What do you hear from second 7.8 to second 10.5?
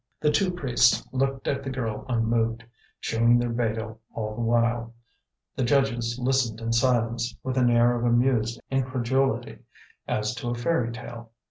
of amused incredulity, as to